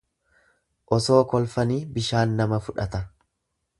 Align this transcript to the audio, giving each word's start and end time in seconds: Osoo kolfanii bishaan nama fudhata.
Osoo 0.97 1.19
kolfanii 1.33 1.79
bishaan 1.99 2.33
nama 2.41 2.61
fudhata. 2.69 3.03